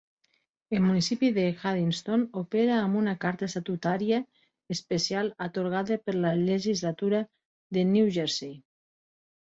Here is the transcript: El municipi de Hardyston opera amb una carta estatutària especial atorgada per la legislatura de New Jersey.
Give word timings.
El 0.77 0.79
municipi 0.85 1.27
de 1.35 1.43
Hardyston 1.59 2.23
opera 2.41 2.79
amb 2.87 2.99
una 3.03 3.15
carta 3.27 3.49
estatutària 3.51 4.21
especial 4.79 5.33
atorgada 5.49 6.03
per 6.09 6.19
la 6.27 6.35
legislatura 6.49 7.25
de 7.79 7.89
New 7.97 8.15
Jersey. 8.21 8.55